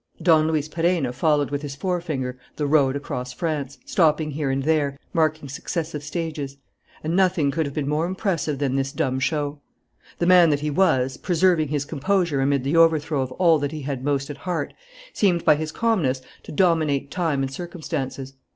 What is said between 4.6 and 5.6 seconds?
there, marking